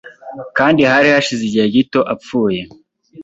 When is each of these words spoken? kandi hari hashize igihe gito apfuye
kandi 0.57 0.81
hari 0.91 1.07
hashize 1.13 1.41
igihe 1.45 1.67
gito 1.75 1.99
apfuye 2.13 2.61